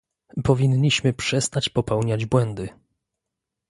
[0.43, 2.69] Powinniśmy przestać popełniać błędy